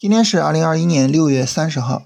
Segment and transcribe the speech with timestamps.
[0.00, 2.04] 今天是二零二一年六月三十号，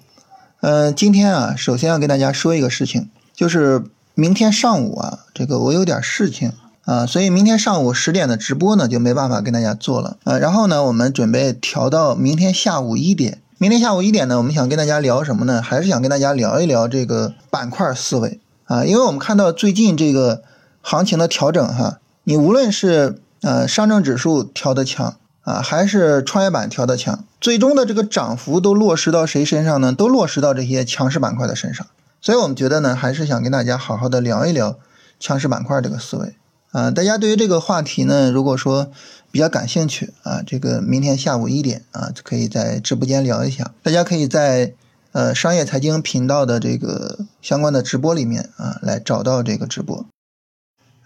[0.60, 3.84] 呃，今天啊，首先要跟大家说一个事情，就是
[4.16, 6.50] 明天上午啊，这个我有点事情
[6.86, 13.40] 啊，所以明天上午十点的直播呢就没办法跟大家做了呃，然后呢，我们准备调到明天下午一点。
[13.58, 15.62] 明天下午一点呢，我们想跟大家聊什么呢？
[15.62, 20.42] 还是想跟大家聊一聊这个板块思维啊，因为我们看到最近这个
[20.82, 25.14] 行情的调整哈，你无论是呃上证指数调的强。
[25.44, 29.92] 啊，还是创业板调的强，最终的这个涨幅都落实到谁身上呢？
[29.92, 31.86] 都落实到这些强势板块的身上。
[32.20, 34.78] 所以我们觉得呢，还是想跟大家好好的聊一聊
[35.20, 36.34] 强势板块这个思维
[36.72, 36.90] 啊。
[36.90, 38.90] 大家对于这个话题呢，如果说
[39.30, 43.72] 比较感兴趣啊，这个明天下午一点啊，可以在直播间聊一下。
[43.82, 44.72] 大家可以在
[45.12, 50.06] 呃商业财经频道的这个相关的直播里面啊，来找到这个直播。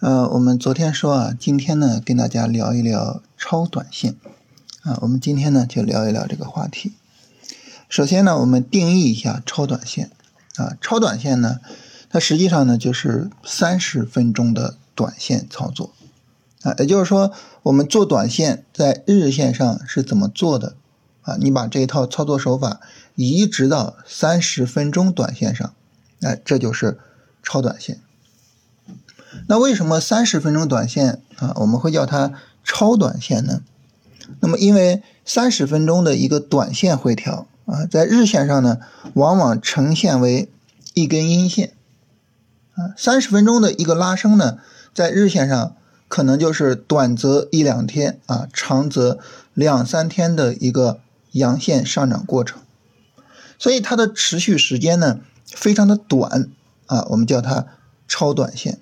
[0.00, 4.16] 呃，我们昨天说啊，今天呢跟大家聊一聊超短线，
[4.82, 6.92] 啊，我们今天呢就聊一聊这个话题。
[7.88, 10.10] 首先呢，我们定义一下超短线，
[10.56, 11.60] 啊，超短线呢，
[12.10, 15.92] 它实际上呢就是三十分钟的短线操作，
[16.62, 20.74] 啊，也就是说我们做短线在日线上是怎么做的，
[21.22, 22.80] 啊，你把这一套操作手法
[23.14, 25.72] 移植到三十分钟短线上，
[26.20, 26.98] 哎，这就是
[27.42, 28.00] 超短线。
[29.46, 32.32] 那为什么三十分钟短线啊，我们会叫它
[32.70, 33.62] 超短线呢？
[34.40, 38.78] 那么因为三十分钟的一个短线回调啊，在日线上呢，
[39.14, 40.50] 往往呈现为
[40.92, 41.72] 一根阴线
[42.74, 42.92] 啊。
[42.94, 44.58] 三十分钟的一个拉升呢，
[44.92, 45.74] 在日线上
[46.08, 49.18] 可能就是短则一两天啊，长则
[49.54, 51.00] 两三天的一个
[51.32, 52.60] 阳线上涨过程，
[53.58, 56.50] 所以它的持续时间呢非常的短
[56.84, 57.66] 啊，我们叫它
[58.06, 58.78] 超短线。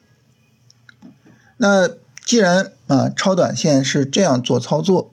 [1.56, 1.89] 那
[2.25, 5.11] 既然啊超短线是这样做操作，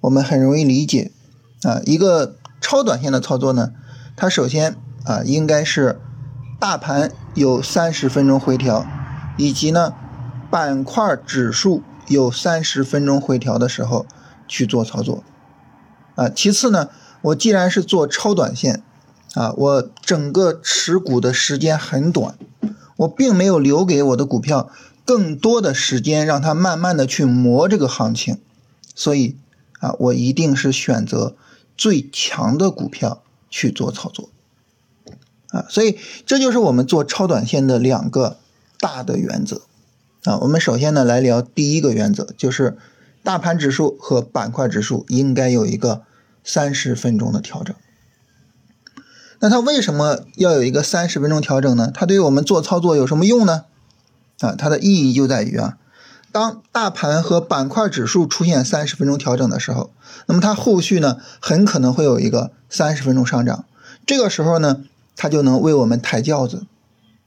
[0.00, 1.10] 我们很容易理解
[1.62, 3.72] 啊一个超短线的操作呢，
[4.16, 5.98] 它首先啊应该是
[6.60, 8.86] 大盘有三十分钟回调，
[9.36, 9.94] 以及呢
[10.50, 14.06] 板块指数有三十分钟回调的时候
[14.46, 15.24] 去做操作
[16.14, 16.28] 啊。
[16.28, 16.88] 其次呢，
[17.22, 18.82] 我既然是做超短线
[19.34, 22.36] 啊，我整个持股的时间很短，
[22.98, 24.68] 我并没有留给我的股票。
[25.04, 28.38] 更多的时间让它慢慢的去磨这个行情，
[28.94, 29.36] 所以
[29.80, 31.36] 啊，我一定是选择
[31.76, 34.30] 最强的股票去做操作，
[35.48, 38.38] 啊，所以这就是我们做超短线的两个
[38.80, 39.62] 大的原则，
[40.24, 42.78] 啊，我们首先呢来聊第一个原则，就是
[43.22, 46.02] 大盘指数和板块指数应该有一个
[46.42, 47.74] 三十分钟的调整。
[49.40, 51.90] 那它为什么要有一个三十分钟调整呢？
[51.92, 53.64] 它对于我们做操作有什么用呢？
[54.40, 55.78] 啊，它的意义就在于啊，
[56.32, 59.90] 当大盘和板块指数出现三十分钟调整的时候，
[60.26, 63.64] 那么它后续呢很可能会有一个三十分钟上涨，
[64.04, 64.84] 这个时候呢，
[65.16, 66.66] 它就能为我们抬轿子，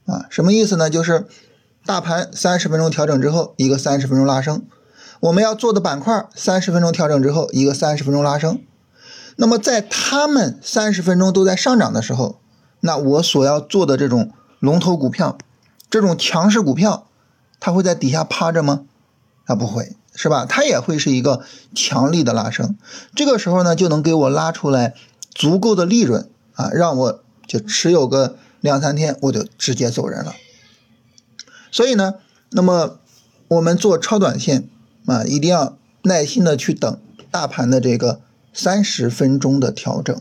[0.05, 0.89] 啊，什么意思呢？
[0.89, 1.25] 就是
[1.85, 4.63] 大盘三十分钟调整之后，一个三十分钟拉升，
[5.21, 8.59] 我们要做的板块三十分钟调整之后，一个三十分钟拉升，
[9.37, 12.39] 那么在他们三十分钟都在上涨的时候，
[12.81, 15.37] 那我所要做的这种龙头股票。
[15.89, 17.07] 这种强势股票，
[17.59, 18.85] 它会在底下趴着吗？
[19.45, 20.45] 它不会，是吧？
[20.45, 21.43] 它也会是一个
[21.73, 22.77] 强力的拉升。
[23.15, 24.93] 这个时候呢，就能给我拉出来
[25.33, 30.35] 足够的利润啊，让我就持有个两三天，我就直接走人了。
[31.71, 32.15] 所以呢，
[32.49, 32.99] 那么
[33.47, 34.67] 我们做超短线
[35.05, 36.99] 啊，一定要耐心的去等
[37.31, 38.19] 大盘的这个
[38.51, 40.13] 三十分钟的调整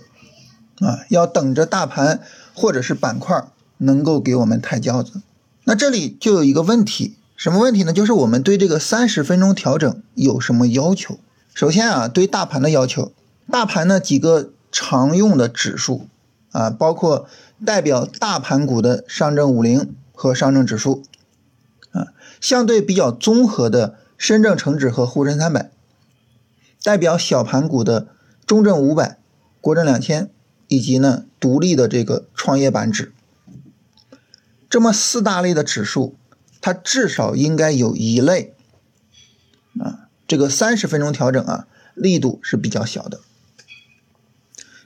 [0.79, 2.23] 啊，要等着大盘
[2.55, 3.45] 或者是板块
[3.79, 5.23] 能够给我们抬轿子。
[5.69, 7.93] 那这里就有一个问题，什么问题呢？
[7.93, 11.19] 就是我们对这个三十分钟调整有什么要求？
[11.55, 13.11] 首先啊，对大盘的要求，
[13.51, 16.07] 大盘呢几个常用的指数
[16.53, 17.29] 啊，包括
[17.65, 21.03] 代表大盘股的上证五零和上证指数
[21.91, 25.73] 啊，相对比较综合的深证成指和沪深三百，
[26.85, 28.07] 代表小盘股的
[28.47, 29.19] 中证五百、
[29.61, 30.31] 国证两千，
[30.69, 33.13] 以及呢独立的这个创业板指。
[34.77, 36.17] 这么四大类的指数，
[36.61, 38.55] 它至少应该有一类
[39.81, 43.21] 啊，这个三十分钟调整啊，力度是比较小的。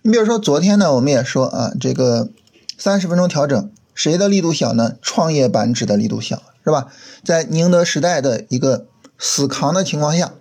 [0.02, 2.30] 你比如说昨天呢，我们也说啊，这个
[2.78, 4.96] 三十分钟调整谁的力度小呢？
[5.02, 6.86] 创业板指的力度小，是吧？
[7.24, 8.86] 在宁德时代的一个
[9.18, 10.34] 死扛的情况下，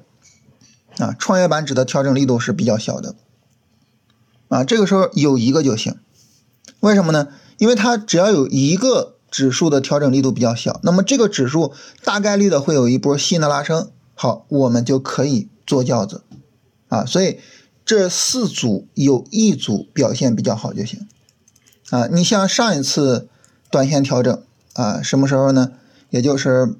[1.00, 3.16] 啊，创业板指的调整力度是比较小的，
[4.50, 5.98] 啊，这个时候有一个就行。
[6.82, 7.30] 为什么呢？
[7.58, 9.16] 因为它只要有一个。
[9.32, 11.74] 指数的调整力度比较小，那么这个指数
[12.04, 16.24] 大概率的会有一波新的拉升，好，我们就可以做轿子
[16.88, 17.06] 啊。
[17.06, 17.40] 所以
[17.86, 21.08] 这四组有一组表现比较好就行。
[21.90, 23.28] 啊，你像上一次
[23.72, 24.44] 短线调整
[24.74, 25.72] 啊，什么时候呢？
[26.12, 26.76] 也就是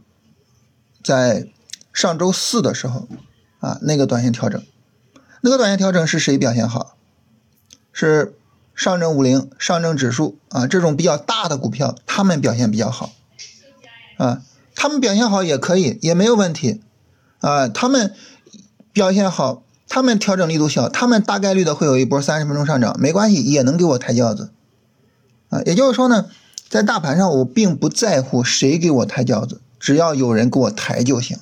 [1.04, 1.48] 在
[1.94, 3.08] 上周四的时候
[3.60, 4.64] 啊，那个短线调整，
[5.42, 6.96] 那个短线调整是谁表现好？
[7.92, 8.34] 是
[8.80, 13.12] 上证五零、上证指数啊这种比较大的股票，他们表现比较好
[14.18, 14.42] 啊，
[14.74, 16.80] 他们表现好也可以，也没有问题
[17.42, 18.16] 啊，他们
[18.94, 24.52] 表现好，他们调整力度小，他们大概率的会有一波三十分钟上涨，没关系，也能给我抬轿子。
[25.50, 26.28] 啊，也就是说呢，
[26.70, 31.38] 在大盘上我并不在乎谁给我抬轿子，只要有人给我抬就行，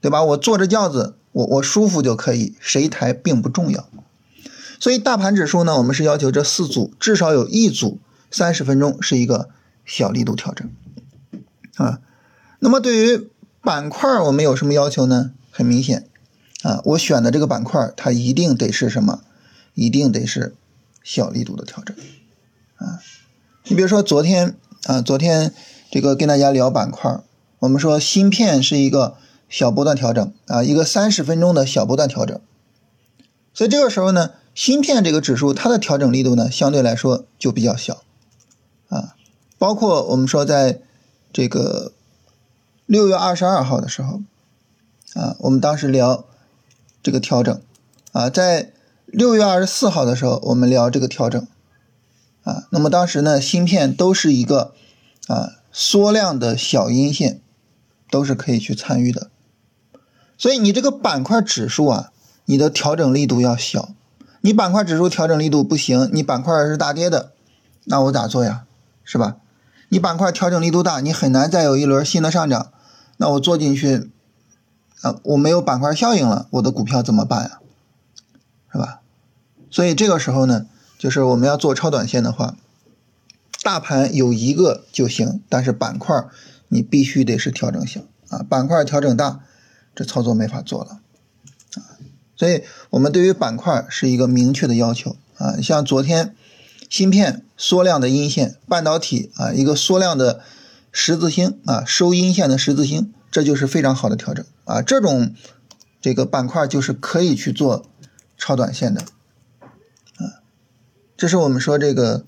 [0.00, 0.22] 对吧？
[0.22, 3.88] 我坐着轿子，我我舒服就可以，谁抬并不重要。
[4.80, 7.98] 所以大盘指数呢，我们是要求这四组至少有一组
[8.30, 9.48] 三十分钟是一个
[9.84, 10.70] 小力度调整
[11.76, 12.00] 啊。
[12.60, 13.28] 那么对于
[13.60, 15.32] 板块我们有什么要求呢？
[15.50, 16.08] 很明显
[16.62, 19.20] 啊，我选的这个板块它一定得是什么？
[19.74, 20.54] 一定得是
[21.02, 21.96] 小力度的调整
[22.76, 23.00] 啊。
[23.64, 25.52] 你比如说昨天啊，昨天
[25.90, 27.20] 这个跟大家聊板块，
[27.58, 29.16] 我们说芯片是一个
[29.48, 32.40] 小波段调整啊，一个三十分钟的小波段调整。
[33.52, 38.02] 所以这个时候呢，芯片这个指数它的调整力度呢，相对来说就比较小
[38.88, 39.14] 啊。
[39.56, 40.80] 包括我们说在
[41.32, 41.92] 这个
[42.84, 44.20] 六月二十二号的时候
[45.14, 46.24] 啊，我们当时聊
[47.04, 47.62] 这个调整
[48.10, 48.72] 啊，在
[49.06, 51.46] 六月二十四号的时候，我们聊这个调整。
[52.42, 54.74] 啊，那么当时呢，芯片都是一个
[55.28, 57.40] 啊缩量的小阴线，
[58.10, 59.30] 都是可以去参与的。
[60.36, 62.10] 所以你这个板块指数啊，
[62.46, 63.90] 你的调整力度要小。
[64.40, 67.32] 你板块指数调整力度不行，你板块是大跌的，
[67.84, 68.64] 那我咋做呀？
[69.04, 69.36] 是吧？
[69.88, 72.70] 你板块调整力度大，你很难再有一轮新的上涨。
[73.16, 74.10] 那我做进去
[75.02, 77.58] 啊，我没有板块效应了，我的股票怎么办呀？
[78.72, 79.00] 是吧？
[79.70, 80.66] 所以这个时候呢？
[80.98, 82.56] 就是我们要做超短线的话，
[83.62, 86.24] 大盘有一个就行，但是板块
[86.66, 89.38] 你必须得是调整型啊，板块调整大，
[89.94, 90.98] 这操作没法做了。
[92.38, 96.36] 所以我们对于板块是一个明确的要求啊，像昨天
[96.88, 100.40] 芯片缩量的阴线，半导体啊一个缩量的
[100.92, 105.34] 十字星啊收阴线的十字星，这就是非常好的调整啊，这种
[106.00, 107.84] 这个板块就是可以去做
[108.36, 109.00] 超短线的
[110.16, 110.38] 啊。
[111.16, 112.24] 这是我们说这个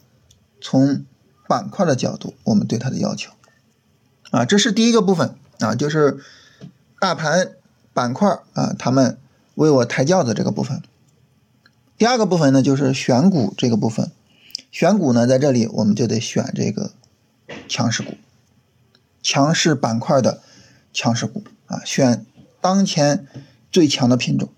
[0.60, 1.04] 从
[1.48, 3.30] 板块的角度，我们对它的要求
[4.32, 6.18] 啊，这是第一个部分啊，就是
[6.98, 7.52] 大盘
[7.94, 9.16] 板块啊，他们
[9.60, 10.82] 为我抬轿子这个部分。
[11.98, 14.10] 第二个部分呢，就是选股这个部分，
[14.72, 16.92] 选股呢，在这里我们就得选这个
[17.68, 18.14] 强势股，
[19.22, 20.40] 强势板块的
[20.94, 22.24] 强势股啊，选
[22.62, 23.26] 当前
[23.70, 24.48] 最强的品种。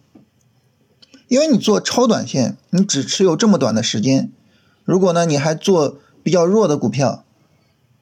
[1.26, 4.30] 因为你做超短线，你只持有这么短的时间，
[4.84, 7.24] 如果呢你还做比较弱的股票，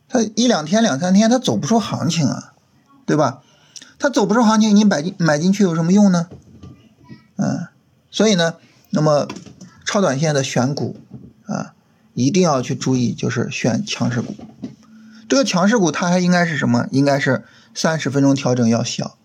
[0.07, 2.53] 它一两天两三天它走不出行情啊，
[3.07, 3.43] 对吧？
[3.99, 6.29] 它走不出行情，你买进买进去有什么用呢？
[7.43, 7.69] 嗯，
[8.11, 8.57] 所以呢，
[8.91, 9.27] 那么
[9.87, 11.01] 超短线的选股
[11.47, 11.73] 啊，
[12.13, 14.35] 一定要去注意，就是选强势股。
[15.27, 16.87] 这个强势股它还应该是什么？
[16.91, 17.45] 应该是
[17.75, 19.17] 三十分钟调整要小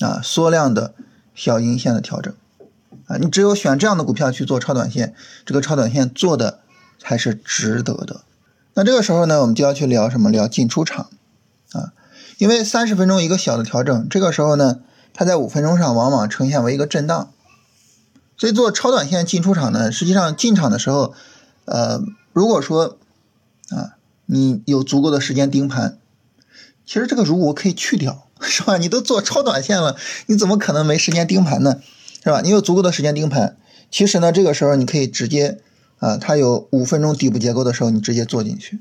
[0.00, 0.94] 啊，缩量的
[1.32, 2.34] 小阴线的调整。
[3.06, 5.14] 啊，你只有选这样的股票去做超短线，
[5.46, 6.58] 这个超短线做的
[6.98, 8.22] 才是值得的。
[8.74, 10.28] 那这个时候呢，我们就要去聊什么？
[10.28, 11.08] 聊进出场
[11.72, 11.92] 啊，
[12.38, 14.80] 因为三十分钟一个小的调整，这个时候呢，
[15.14, 17.30] 它在五分钟上往往呈现为一个震荡。
[18.40, 21.12] 所以做超短线进出场呢，实际上进场的时候，
[21.66, 22.96] 呃，如果说
[23.68, 25.98] 啊，你有足够的时间盯盘，
[26.86, 28.78] 其实这个如果可以去掉，是吧？
[28.78, 29.94] 你都做超短线了，
[30.24, 31.82] 你怎么可能没时间盯盘呢？
[32.24, 32.40] 是吧？
[32.40, 33.58] 你有足够的时间盯盘，
[33.90, 35.60] 其实呢，这个时候你可以直接
[35.98, 38.80] 啊，它有五分钟底部结构的时候，你直接做进去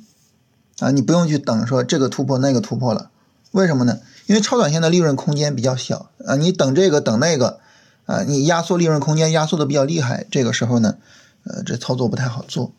[0.80, 3.12] 啊，你不用去等说这个突破那个突破了，
[3.51, 4.00] 为什么呢？
[4.28, 7.60] 因为超短线的利润空间比较小啊，你等这个等那个
[8.10, 10.98] 啊，你压缩利润空间压缩的比较厉害，这个时候呢，
[11.44, 12.74] 呃，这操作不太好做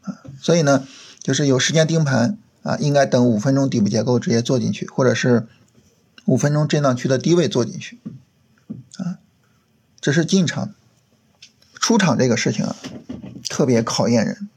[0.00, 0.88] 啊，所以呢，
[1.22, 5.46] 就是有时间盯盘啊，应该等五分钟底部结构直接做进去，或者是
[6.24, 8.00] 五分钟震荡区的低位做进去
[8.96, 9.18] 啊。
[10.00, 10.72] 这是进场，
[11.74, 12.74] 出场这个事情啊，
[13.50, 14.48] 特别考验人。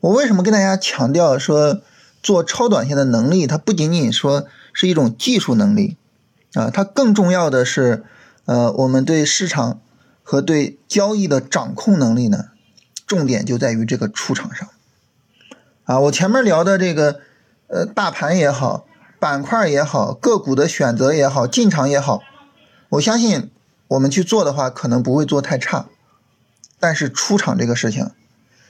[0.00, 1.80] 我为什么跟大家强调说
[2.22, 5.96] 做超短线的能力，它不仅仅说是一种技术能力
[6.52, 8.04] 啊，它更重要的是，
[8.44, 9.80] 呃，我们对市场
[10.22, 12.46] 和对交易的掌控能力呢，
[13.06, 14.68] 重点就在于这个出场上。
[15.84, 17.20] 啊，我前面聊的这个，
[17.68, 18.86] 呃，大盘也好，
[19.18, 22.20] 板块也好，个股的选择也好，进场也好，
[22.90, 23.50] 我相信。
[23.88, 25.84] 我们去做的话，可能不会做太差
[26.80, 28.10] 但是出场这个事情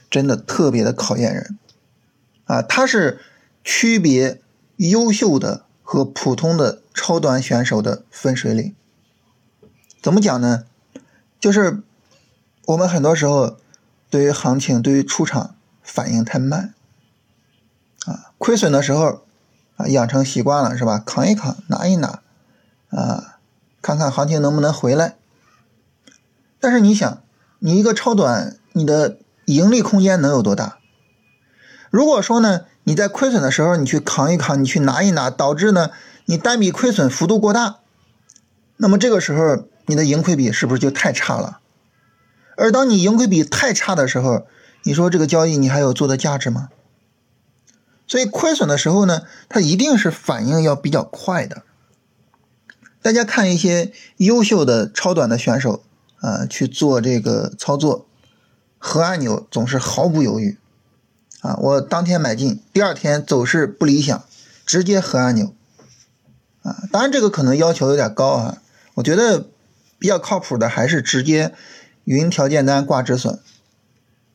[0.09, 1.57] 真的特别的考验人
[2.43, 3.21] 啊，它是
[3.63, 4.41] 区别
[4.75, 8.75] 优秀的和普通的超短选手的分水岭。
[10.03, 10.65] 怎么讲呢？
[11.39, 11.81] 就是
[12.65, 13.55] 我们很多时候
[14.09, 16.73] 对于行情、对于出场反应太慢
[18.05, 19.23] 啊，亏损的时候
[19.77, 21.01] 啊养成习惯了是吧？
[21.05, 22.19] 扛一扛，拿一拿
[22.89, 23.39] 啊，
[23.81, 25.15] 看看行情能不能回来。
[26.59, 27.21] 但是你想，
[27.59, 30.79] 你一个超短，你的盈利空间能有多大？
[31.89, 35.91] 如果说呢，你在亏损的时候，你去扛一扛，你去拿一拿，导致呢
[36.25, 37.77] 你单笔亏损幅度过大，
[38.75, 41.59] 那么这个时候你的盈亏比是不是就太差了？
[42.57, 44.45] 而当你盈亏比太差的时候，
[44.83, 46.69] 你说这个交易你还有做的价值吗？
[48.07, 51.63] 所以亏损的时候呢，它一定是反应要比较快的。
[53.01, 55.83] 大家看一些优秀的超短的选手。
[56.23, 58.05] 啊，去做这个操作，
[58.77, 60.57] 核按钮总是毫不犹豫。
[61.41, 64.23] 啊，我当天买进，第二天走势不理想，
[64.65, 65.53] 直接核按钮。
[66.61, 68.61] 啊，当然这个可能要求有点高啊，
[68.93, 69.47] 我觉得
[70.03, 71.53] 比较靠谱的还是直接
[72.03, 73.39] 云条件单挂止损。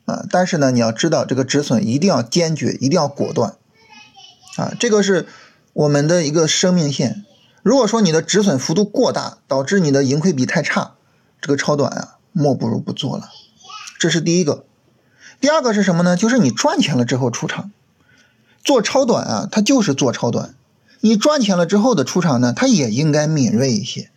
[0.06, 3.54] 啊，但是呢，你要知道这个止损一定要坚决，一定要果断。
[4.56, 5.26] 啊，这个是
[5.74, 7.26] 我们的一个生命线。
[7.62, 10.94] 如果说你的止损幅度过大，导致你的盈亏比太差。
[11.42, 13.28] 这个超短啊，莫不如不做了。
[13.98, 14.64] 这是第一个。
[15.38, 16.16] 第二个是什么呢？
[16.16, 17.70] 就是你赚钱了之后出场。
[18.64, 20.54] 做超短啊，它就是做超短。
[21.00, 24.10] 你赚钱了之后的出场呢，它也应该敏锐一些。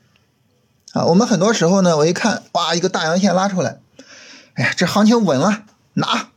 [0.94, 3.80] 啊，我们很多时候呢，我一看，哇，一个大阳线拉出来，
[4.56, 6.28] 哎呀，这行情稳了，拿。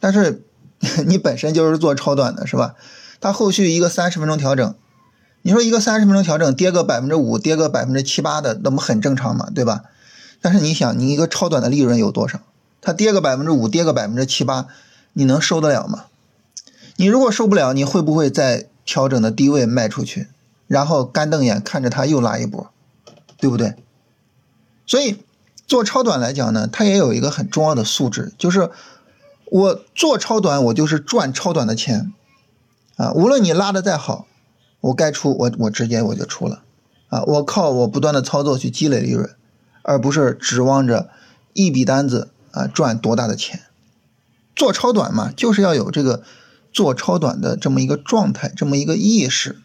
[0.00, 0.42] 但是
[1.06, 2.74] 你本身就是做超短的，是吧？
[3.20, 4.74] 它后续一个三十分钟调整。
[5.42, 9.84] 你说一个三十分钟调整跌个百分之五，跌个百分之七八的，那不很正常嘛，对吧？
[10.40, 12.40] 但是你想，你一个超短的利润有多少？
[12.80, 14.66] 它跌个百分之五，跌个百分之七八，
[15.12, 16.06] 你能受得了吗？
[16.96, 20.28] 你如果受不了，你会不会在调整的低位卖出去，
[20.66, 22.70] 然后干瞪眼看着它又拉一波，
[23.38, 23.74] 对不对？
[24.86, 25.18] 所以
[25.66, 28.70] 做超短来讲呢，它也有一个很重要的素质，就是
[29.46, 32.12] 我做超短，我就是赚超短的钱
[32.96, 34.26] 啊，无论你拉的再好。
[34.82, 36.62] 我该出我我直接我就出了，
[37.08, 39.34] 啊，我靠我不断的操作去积累利润，
[39.82, 41.08] 而不是指望着
[41.54, 43.62] 一笔单子啊赚多大的钱。
[44.54, 46.22] 做超短嘛，就是要有这个
[46.72, 49.56] 做超短的这么一个状态，这么一个意识，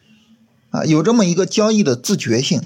[0.71, 2.63] 啊，有这么一个交易的自觉性，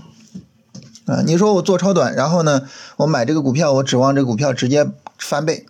[1.05, 5.65] 啊，你说我做超短，然后呢，我买这个股票，我指望这股票直接翻倍，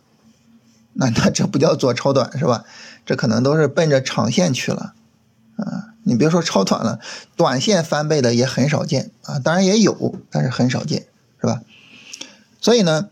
[0.93, 2.63] 那那这不叫做超短是吧？
[3.05, 4.93] 这可能都是奔着长线去了，
[5.57, 5.91] 啊。
[6.07, 6.99] 你别说超短了，
[7.35, 11.07] 短线翻倍的也很少见啊，当然也有，但是很少见，
[11.41, 11.61] 是吧？
[12.61, 13.09] 所以呢，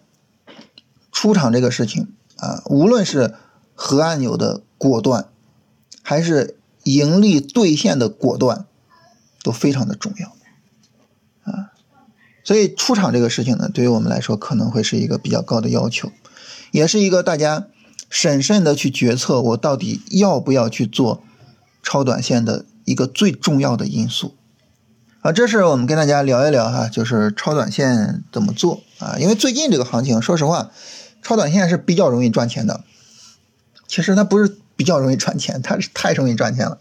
[1.12, 3.34] 出场这个事情啊，无论是
[3.74, 5.28] 核按钮的果断，
[6.04, 8.68] 还是盈利兑现的果断，
[9.42, 10.32] 都非常的重要。
[12.44, 16.12] 所以出场这个事情呢，对于我们来说可能会是一个比较高的要求，
[16.72, 17.68] 也是一个大家
[18.10, 21.24] 审慎的去决策，我到底要不要去做
[21.82, 22.66] 超短线的。
[22.86, 24.36] 一个最重要的因素，
[25.22, 29.16] 啊，这是我们跟大家聊一聊哈，就是超短线怎么做啊？
[29.18, 30.70] 因为最近这个行情，说实话，
[31.22, 32.84] 超短线是比较容易赚钱的。
[33.88, 36.78] 其实它不是比较容易赚钱，它是太容易赚钱了。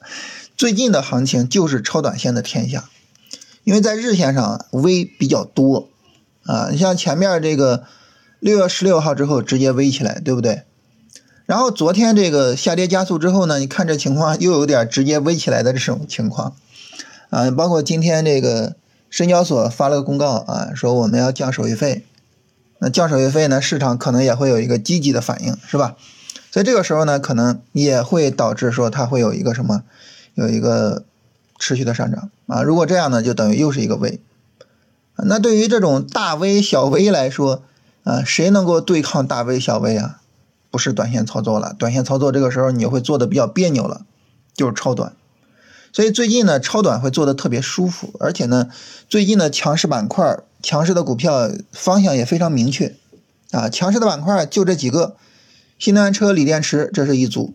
[0.57, 2.91] 最近的行情就是超短线的天下，
[3.65, 5.89] 因为在日线上 V 比较多
[6.45, 6.69] 啊。
[6.71, 7.85] 你像前面这个
[8.41, 10.63] 六月十六号之后直接 V 起来，对不对？
[11.47, 16.57] 然后昨天这个下跌加速之后呢，你看这情况又有点直接微起来的这种情况，
[17.31, 18.77] 啊，包括今天这个
[19.11, 22.07] 深交所发了个公告啊，说我们要降手续费，
[22.79, 25.97] 那降手续费呢，市场可能也会有一个积极的反应，是吧？
[26.51, 29.83] 所以这个时候呢，可能也会导致说它会有一个什么，
[30.35, 31.05] 有一个
[31.63, 32.61] 持续的上涨啊。
[32.63, 34.21] 如果这样呢，就等于又是一个 V，
[35.15, 37.63] 那对于这种大 V 小 V 来说，
[38.03, 40.19] 啊，谁能够对抗大 V 小 V 啊？
[40.73, 44.05] 不是短线操作了，短线操作这个时候你会做的比较别扭了，
[44.55, 45.13] 就是超短。
[45.93, 48.69] 所以最近呢，超短会做的特别舒服，而且呢，
[49.09, 52.97] 最近的强势板块、强势的股票方向也非常明确
[53.53, 53.69] 啊。
[53.69, 55.15] 强势的板块就这几个：
[55.79, 57.55] 新能源车、锂电池，这是一组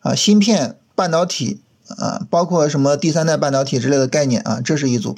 [0.00, 1.62] 啊；芯片、半导体
[1.98, 5.14] 啊，包括什么第三代半导体之类的概念啊，这是一组；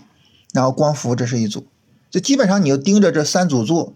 [0.53, 1.67] 然后光伏，这是一组。
[2.11, 3.95] 就基本上你就盯着这三组做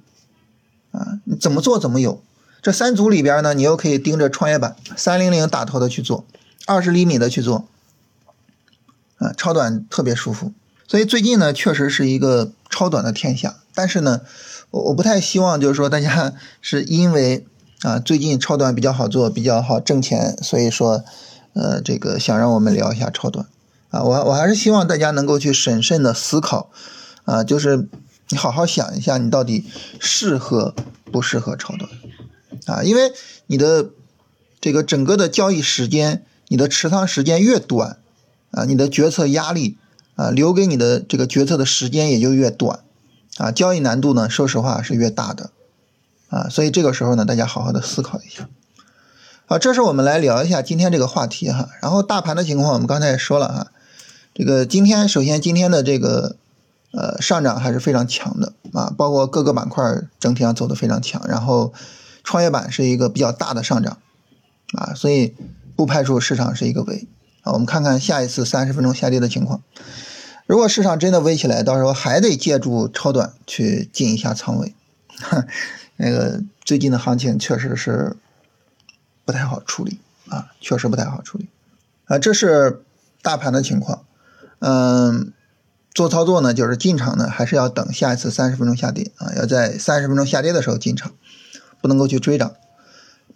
[0.91, 2.23] 啊，你怎么做怎么有。
[2.63, 6.25] 这三组里边呢，你又可以盯着创业板三零零打头的去做，
[6.67, 7.69] 二十厘米的去做，
[9.19, 10.53] 啊，超短特别舒服。
[10.89, 14.21] 所以最近呢，确实是一个超短的天下但是呢，
[14.71, 17.45] 我我不太希望就是说大家 是因为
[17.83, 21.05] 啊最近超短比较好做，比较好挣钱，所以说
[21.57, 23.49] 呃这个想让我们聊一下超短。
[23.91, 26.71] 啊，我我还是希望大家能够去审慎的思考
[27.25, 27.89] 啊，就是
[28.29, 29.65] 你好好想一下，你到底
[29.99, 30.75] 适合
[31.11, 31.91] 不适合超短。
[32.67, 33.11] 啊，因为
[33.49, 33.91] 你的
[34.61, 37.99] 这个整个的交易时间，你的持仓时间越短
[38.53, 39.79] 啊，你的决策压力。
[40.17, 42.81] 啊，留给你的这个决策的时间也就越短，
[43.37, 45.51] 啊，交易难度呢，说实话是越大的，
[46.31, 48.49] 啊，所以这个时候呢，大家好好的思考一下，
[49.49, 51.69] 好，这是我们来聊一下今天这个话题哈。
[51.81, 53.71] 然后大盘的情况，我们刚才也说了哈，
[54.35, 56.35] 这个今天首先今天的这个
[56.91, 61.73] 呃上涨还是非常强的啊，包括各个板块整体上走的非常强，然后
[62.25, 63.99] 创业板是一个比较大的上涨，
[64.73, 65.33] 啊，所以
[65.77, 67.07] 不排除市场是一个围。
[67.43, 69.63] 啊，我们看看下一次三十分钟下跌的情况。
[70.47, 74.75] 如果市场真的微起来，到时候还得借助超短去进一下仓位。
[75.99, 78.17] 那个最近的行情确实是
[79.27, 79.99] 不太好处理
[80.31, 81.51] 啊，确实不太好处理
[82.07, 82.19] 啊。
[82.19, 82.83] 这是
[83.21, 84.05] 大盘的情况。
[84.61, 85.35] 嗯，
[85.93, 91.13] 做操作呢，就是进场呢，还是要等下一次三十分钟下跌啊，要在三十分钟下跌的时候进场，
[91.83, 92.55] 不能够去追涨。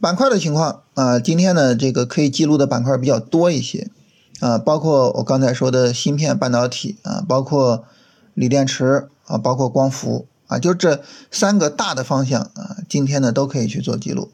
[0.00, 3.90] 板块的情况啊，今天呢，这个可以记录的板块比较多一些。
[4.40, 7.85] 啊，包括我刚才说的芯片半导体啊，包括
[8.32, 14.30] 锂电池啊，包括光伏啊，就这三个大的方向啊，今天呢都可以去做记录。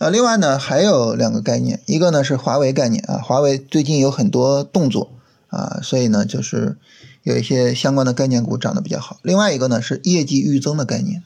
[0.00, 5.12] 呃，另外呢还有两个概念，一个呢是华为概念啊，华为最近有很多动作
[5.48, 6.78] 啊，所以呢就是
[7.22, 9.18] 有一些相关的概念股涨得比较好。
[9.20, 11.22] 另外一个呢是业绩预增的概念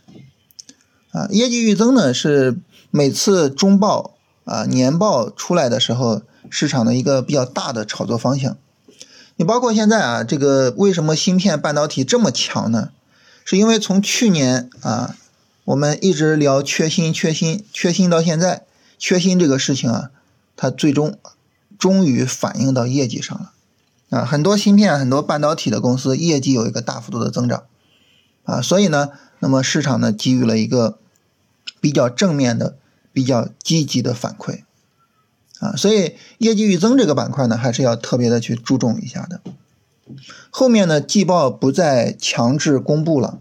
[1.12, 2.58] 啊，业绩预增呢是
[2.90, 6.22] 每次中报啊年报出来的时候。
[6.50, 8.58] 市场的一个比较大的炒作方向，
[9.36, 12.90] 你包括现在啊，这个为什么芯片半导体这么强呢？
[13.46, 15.16] 是因为从去年啊，
[15.64, 18.64] 我们一直聊缺芯、缺芯、缺芯到现在，
[18.98, 20.10] 缺芯这个事情啊，
[20.56, 21.18] 它最终
[21.78, 23.52] 终于反映到业绩上了
[24.10, 27.64] 啊，很多芯片、很多半导体的公司业绩有一个大幅度的增长
[28.44, 30.98] 啊，所以呢，那么市场呢给予了一个
[31.80, 32.76] 比较正面的、
[33.12, 34.64] 比较积极的反馈。
[35.60, 39.40] 啊，所以业绩预增这个板块呢，还是要特别的去注重一下的。
[40.50, 43.38] 后面呢，季报不再强制公布了，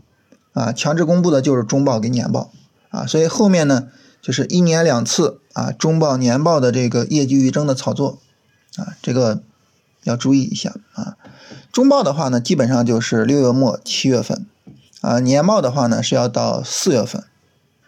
[0.53, 2.51] 啊，强制公布的就是中报跟年报，
[2.89, 3.89] 啊，所以后面呢，
[4.21, 8.19] 就是一年两次啊，中报年报的这个业绩预增的操作，
[8.77, 9.43] 啊，这个
[10.03, 11.17] 要注意一下啊。
[11.71, 14.45] 中报的话呢，基本上就是六月末七月份，
[15.01, 17.23] 啊，年报的话呢是要到四月份。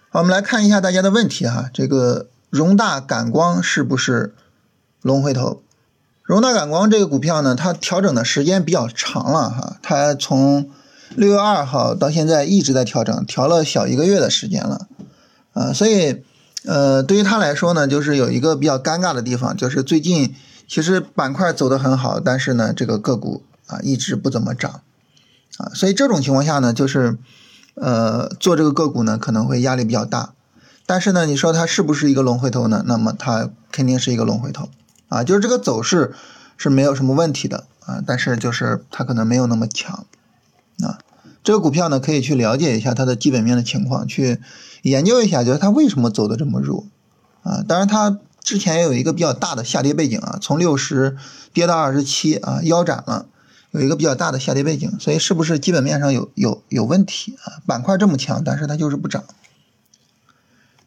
[0.10, 2.28] 好，我们来看一下大家的问题哈，这个。
[2.51, 4.34] 荣大感光是不是
[5.01, 5.62] 龙回头？
[6.23, 10.69] 荣大感光这个股票呢，它调整的时间比较长了哈，它从
[11.15, 14.88] 六月二号到现在一直在调整，调了小一个月的时间了，
[15.54, 16.23] 啊，所以
[16.65, 20.36] 呃，对于它来说呢，就是有一个比较尴尬的地方，就是最近
[20.67, 24.82] 其实板块走得很好，但是呢，这个个股啊一直不怎么涨，
[25.58, 27.17] 啊，所以这种情况下呢，就是
[27.75, 30.34] 呃做这个个股呢可能会压力比较大。
[30.86, 32.84] 但是呢，你说它是不是一个龙回头呢？
[32.86, 34.69] 那么它肯定是一个龙回头
[35.08, 36.13] 啊，就是这个走势
[36.58, 40.06] 是没有什么问题的啊，但是就是它可能没有那么强。
[41.46, 44.42] 这个股票呢，可以去了解一下它的基本面的情况，去
[44.82, 46.88] 研究一下，就是它为什么走的这么弱
[47.44, 47.64] 啊。
[47.68, 51.16] 当然，它之前也有一个比较大的下跌背景啊，从六十
[51.54, 53.28] 跌到二十七啊，腰斩了，
[53.70, 57.62] 有一个比较大的下跌背景，所以是不是基本面上有有有问题啊？
[57.68, 59.24] 板块这么强，但是它就是不涨。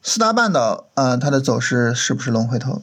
[0.03, 2.83] 四大半岛啊，它的走势是不是龙回头？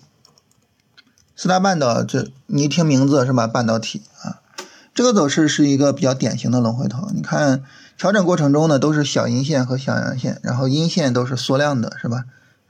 [1.35, 3.45] 四大半岛，这你一听名字是吧？
[3.47, 4.39] 半导体啊，
[4.95, 7.09] 这个走势是一个比较典型的龙回头。
[7.13, 7.63] 你看
[7.97, 12.23] 调整过程中呢，都是小阴线和小阳线，然后阴线都是缩量的，是吧？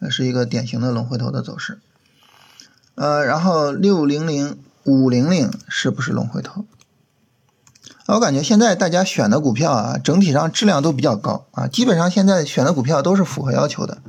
[0.10, 1.80] 是一个典型的龙回头的走势。
[2.96, 6.66] 呃，然后六零零五零零是不是龙回头？
[8.08, 14.00] 我感觉现在大家选的股票啊，整体上质量都比较高啊，基本上现在选的股票都是符合要求的。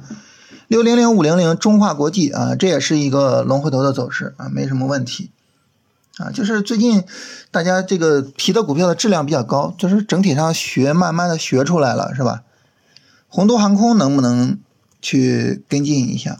[0.68, 5.30] 六零零五零零中化国际啊，这也是一个龙回头的走势啊，没什么问题
[6.18, 6.30] 啊。
[6.32, 7.04] 就是最近
[7.50, 12.42] 大家这个提的股票的质量比较高，就是整体上学慢慢的学出来了，是吧？
[13.28, 14.58] 宏都航空能不能
[15.02, 16.38] 去跟进一下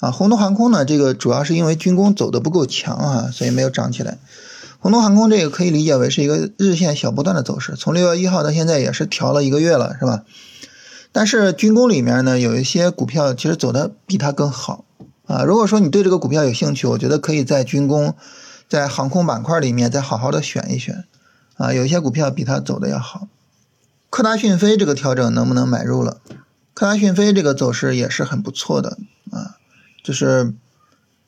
[0.00, 0.10] 啊？
[0.10, 4.18] 宏都航空呢，这个主要是因为军工走的不够强啊，所以没有涨起来。
[4.80, 10.22] 宏东航空这个可以理解为是一个日线小波段的走势，从六月一号到现在也是调了一个月了，是吧？
[11.10, 14.84] 但是军工里面呢，有一些股票其实走的比它更好
[15.26, 15.42] 啊。
[15.42, 18.14] 如果说你对这个股票有兴趣，我觉得可以在军工、
[18.68, 21.04] 在航空板块里面再好好的选一选
[21.56, 21.72] 啊。
[21.72, 23.28] 有一些股票比它走的要好
[24.10, 26.18] 科大讯飞这个调整能不能买入了？
[26.74, 28.98] 科大讯飞这个走势也是很不错的
[29.30, 29.56] 啊，
[30.02, 30.54] 就是，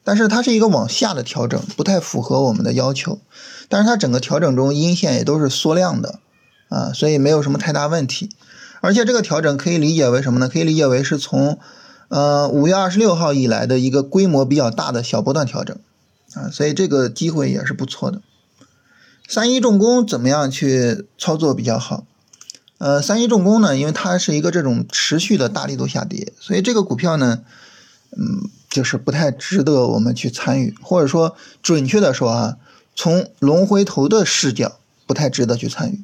[0.05, 3.19] 但是它是一个往下的调整，不太符合我们的要求。
[3.69, 6.21] 但是它整个调整中阴线也都是缩量的
[6.69, 8.31] 啊，所以没有什么太大问题。
[8.81, 10.49] 而且这个调整可以理解为什么呢？
[10.49, 11.59] 可以理解为是从
[12.09, 15.77] 呃五月二十六号以来的一个规模比较大的小波段调整
[16.35, 18.21] 啊，所以这个机会也是不错的。
[19.29, 22.05] 三一重工怎么样去操作比较好？
[22.79, 27.43] 呃，三一重工呢，因为它是一个这种持续的大力度下跌，所以这个股票呢，
[28.17, 32.57] 嗯，就是不太值得我们去参与，或者说准确的说啊，
[32.97, 36.01] 从龙回头的视角不太值得去参与。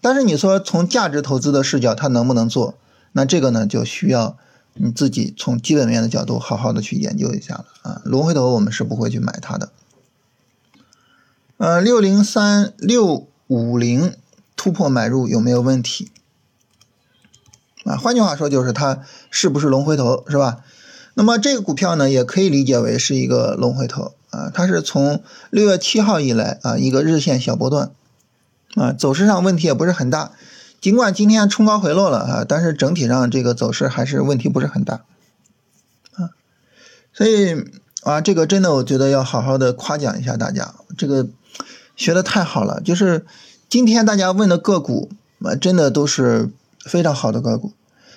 [0.00, 2.74] 但是你说从价值投资的视角，它能不能做？
[3.12, 4.36] 那这个呢，就需要
[4.74, 8.02] 你自己从基本面的角度好好的去研究一下了啊。
[8.04, 9.70] 龙回头我们是不会去买它的。
[11.56, 14.14] 呃，六零三六五零
[14.56, 16.10] 突破买入有没有问题？
[17.84, 20.64] 啊，换句话说就是它是不是龙回头是吧？
[21.14, 27.90] 那么这个股票呢，也可以理解为是一个龙回头啊，它是从六月七号以来啊一个日线小波段。
[28.74, 30.32] 啊，走势上问题也不是很大，
[30.80, 35.02] 尽管今天冲高回落了啊，但是整体上这个走势还是问题不是很大，
[36.14, 36.30] 啊，
[37.12, 37.64] 所以
[38.02, 41.26] 啊，这个真的我觉得要好好的夸奖一下大家，这个
[41.96, 43.26] 学的太好了，就是
[43.68, 45.10] 今天大家问的个股
[45.42, 46.50] 啊，真的都是
[46.84, 47.72] 非常好的个股。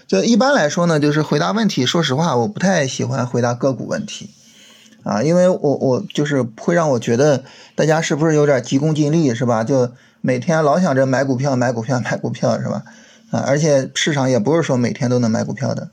[0.08, 4.30] 就一般来说呢，就是回答问题，说实话，我不太喜欢回答个股问题。
[5.04, 7.44] 啊，因为我我就是会让我觉得
[7.74, 9.64] 大家是不是有点急功近利，是吧？
[9.64, 9.92] 就
[10.22, 12.84] 每天老想着买股票、买股票、买股票，是吧？
[13.32, 15.90] 啊，而且市场也不是说每天都能买股票的。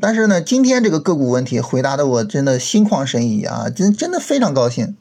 [0.00, 4.96] 但是呢，今天这个个股问题回答的我真的心旷神怡啊，真真的非常高兴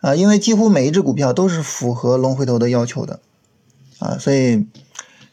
[0.00, 3.20] 啊，因为几乎每一只股票都是符合龙回头的要求的
[3.98, 4.66] 啊，所以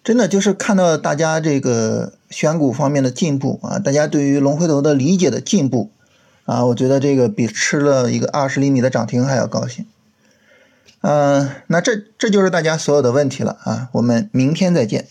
[0.04, 5.92] 真的就是看到大家这个选股方面的进步啊，大家对于龙回头的理解的进步。
[6.46, 9.86] 啊，我觉得这个比吃了一个二十厘米的涨停还要高兴。
[11.02, 15.08] 嗯，那这这就是大家所有的问题了啊，我们明天再见。